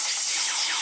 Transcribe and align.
Radio. 0.00 0.77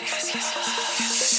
Yes, 0.00 0.32
yes, 0.34 0.54
yes. 1.00 1.31